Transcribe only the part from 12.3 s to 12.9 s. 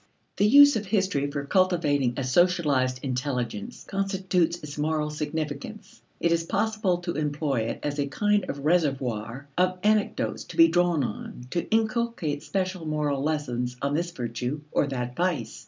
special